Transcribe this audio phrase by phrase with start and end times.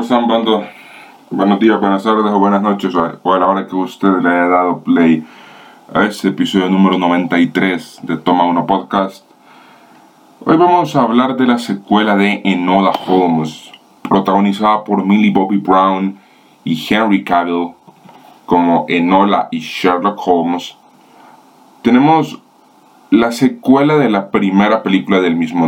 [0.00, 0.64] están, bando?
[1.30, 4.46] Buenos días, buenas tardes o buenas noches, o a la hora que usted le haya
[4.46, 5.24] dado play
[5.92, 9.24] a este episodio número 93 de Toma Uno Podcast.
[10.44, 16.18] Hoy vamos a hablar de la secuela de Enola Holmes, protagonizada por Millie Bobby Brown
[16.64, 17.72] y Henry Cavill
[18.46, 20.76] como Enola y Sherlock Holmes.
[21.82, 22.40] Tenemos
[23.10, 25.66] la secuela de la primera película del mismo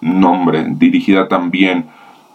[0.00, 1.86] nombre, dirigida también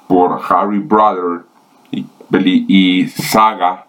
[0.08, 1.46] por Harry Brother
[1.92, 3.86] y, saga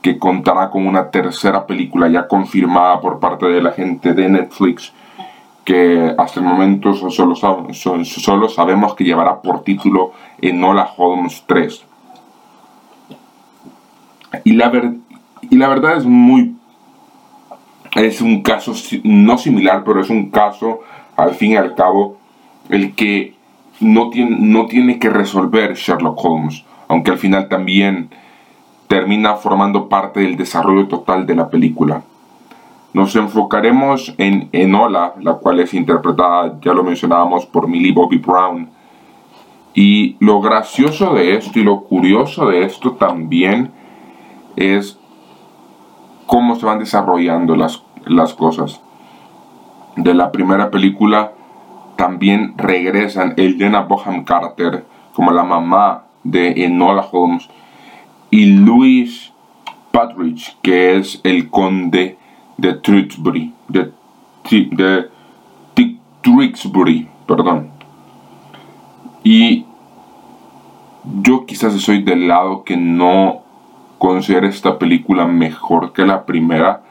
[0.00, 4.92] que contará con una tercera película ya confirmada por parte de la gente de Netflix
[5.64, 11.84] que hasta el momento solo, solo sabemos que llevará por título Enola Holmes 3.
[14.44, 14.72] Y la,
[15.42, 16.56] y la verdad es muy...
[17.94, 18.72] Es un caso
[19.04, 20.80] no similar, pero es un caso
[21.16, 22.16] al fin y al cabo
[22.70, 23.34] el que
[23.82, 28.10] no tiene, no tiene que resolver Sherlock Holmes, aunque al final también
[28.88, 32.02] termina formando parte del desarrollo total de la película.
[32.92, 38.68] Nos enfocaremos en Enola, la cual es interpretada, ya lo mencionábamos, por Millie Bobby Brown.
[39.72, 43.70] Y lo gracioso de esto y lo curioso de esto también
[44.56, 44.98] es
[46.26, 48.82] cómo se van desarrollando las, las cosas.
[49.96, 51.32] De la primera película
[52.02, 57.48] también regresan Elena Boham Carter como la mamá de Enola Holmes
[58.28, 59.32] y Louis
[59.92, 62.18] Patridge, que es el conde
[62.56, 63.92] de Tewkesbury, de,
[64.50, 65.10] de
[67.24, 67.70] perdón.
[69.22, 69.64] Y
[71.22, 73.42] yo quizás soy del lado que no
[73.98, 76.82] considera esta película mejor que la primera.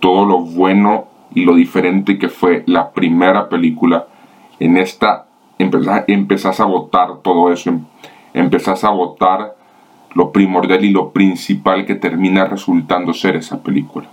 [0.00, 1.04] Todo lo bueno
[1.34, 4.06] y lo diferente que fue la primera película
[4.58, 5.26] en esta
[5.58, 7.84] empezás, a votar todo eso, em,
[8.32, 9.56] empezás a votar
[10.14, 14.06] lo primordial y lo principal que termina resultando ser esa película.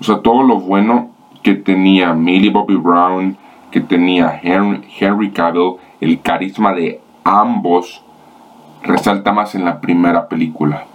[0.00, 1.10] O sea, todo lo bueno
[1.42, 3.36] que tenía Millie Bobby Brown,
[3.70, 8.02] que tenía Henry, Henry Cavill, el carisma de ambos,
[8.82, 10.86] resalta más en la primera película.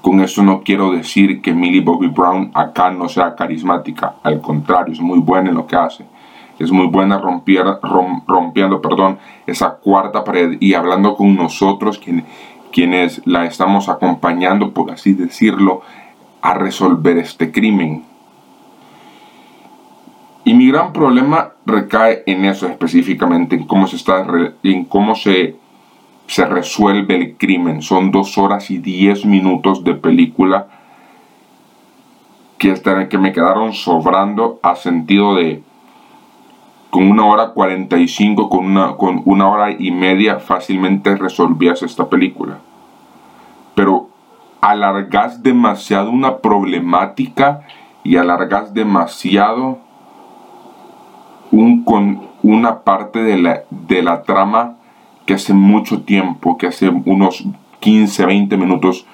[0.00, 4.92] Con eso no quiero decir que Millie Bobby Brown acá no sea carismática, al contrario,
[4.92, 6.04] es muy buena en lo que hace
[6.58, 12.00] es muy buena rompiendo perdón, esa cuarta pared y hablando con nosotros,
[12.72, 15.82] quienes la estamos acompañando, por así decirlo,
[16.42, 18.04] a resolver este crimen.
[20.44, 24.24] Y mi gran problema recae en eso específicamente, en cómo se, está,
[24.62, 25.56] en cómo se,
[26.26, 27.82] se resuelve el crimen.
[27.82, 30.68] Son dos horas y diez minutos de película
[32.58, 32.74] que,
[33.08, 35.62] que me quedaron sobrando a sentido de
[36.90, 42.58] con una hora 45, con una, con una hora y media fácilmente resolvías esta película.
[43.74, 44.08] Pero
[44.60, 47.60] alargas demasiado una problemática
[48.02, 49.78] y alargas demasiado
[51.50, 54.75] un, con una parte de la, de la trama
[55.26, 57.44] que hace mucho tiempo, que hace unos
[57.80, 59.04] 15, 20 minutos,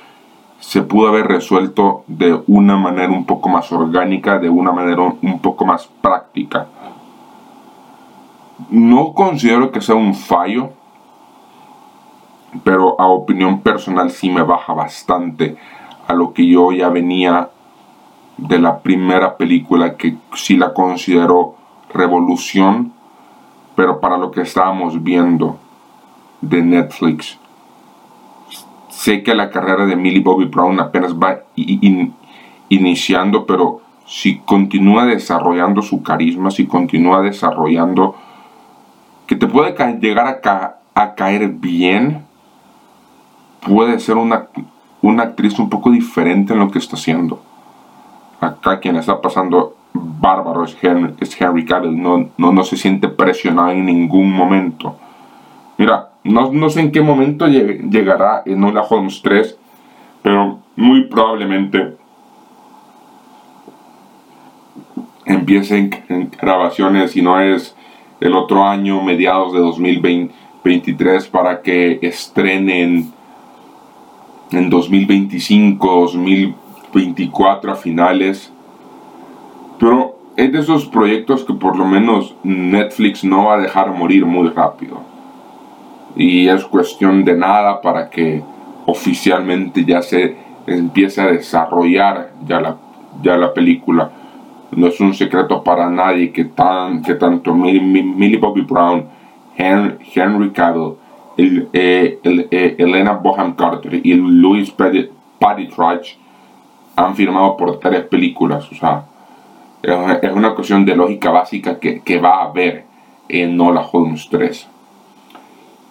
[0.61, 5.41] se pudo haber resuelto de una manera un poco más orgánica, de una manera un
[5.41, 6.69] poco más práctica.
[8.71, 10.71] No considero que sea un fallo,
[12.63, 15.57] pero a opinión personal sí me baja bastante
[16.07, 17.49] a lo que yo ya venía
[18.37, 21.55] de la primera película que sí la considero
[21.93, 22.93] revolución,
[23.75, 25.59] pero para lo que estábamos viendo
[26.43, 27.39] de Netflix.
[28.91, 31.41] Sé que la carrera de Millie Bobby Brown apenas va
[32.69, 38.15] iniciando, pero si continúa desarrollando su carisma, si continúa desarrollando
[39.27, 40.43] que te puede llegar
[40.95, 42.27] a, caer bien,
[43.67, 44.49] puede ser una,
[45.01, 47.43] una actriz un poco diferente en lo que está haciendo.
[48.41, 53.87] Acá quien está pasando bárbaro es Henry, es Cavill, no, no, se siente presionado en
[53.87, 54.97] ningún momento.
[55.79, 59.59] Mira, no, sé en qué momento llegará en Hola Holmes 3,
[60.23, 61.97] pero muy probablemente
[65.25, 67.75] empiecen en grabaciones y no es
[68.21, 73.13] el otro año, mediados de 2023, para que estrenen
[74.53, 78.53] en 2025, 2024 a finales.
[79.81, 84.25] Pero es de esos proyectos que por lo menos Netflix no va a dejar morir
[84.25, 85.12] muy rápido.
[86.17, 88.43] Y es cuestión de nada para que
[88.87, 90.37] oficialmente ya se
[90.67, 92.77] empiece a desarrollar ya la,
[93.23, 94.11] ya la película
[94.77, 99.07] no es un secreto para nadie que, tan, que tanto Millie, Bobby Brown,
[99.57, 100.95] Henry, Henry Cavill
[101.37, 105.69] eh, eh, Elena Boham Carter y Louis Patty
[106.97, 108.71] han firmado por tres películas.
[108.71, 109.05] O sea,
[109.83, 112.85] es una cuestión de lógica básica que, va a haber
[113.29, 114.69] en Nola Holmes 3.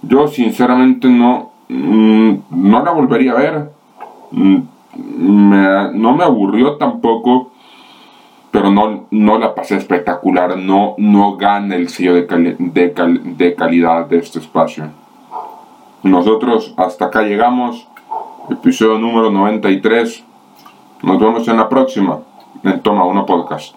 [0.03, 3.69] Yo sinceramente no, mm, no la volvería a ver.
[4.31, 4.57] Mm,
[5.93, 7.51] no me aburrió tampoco,
[8.51, 10.57] pero no, no la pasé espectacular.
[10.57, 14.85] No, no gana el sello de, de calidad de este espacio.
[16.03, 17.87] Nosotros hasta acá llegamos.
[18.49, 20.23] Episodio número 93.
[21.03, 22.19] Nos vemos en la próxima.
[22.63, 23.75] En Toma Uno Podcast.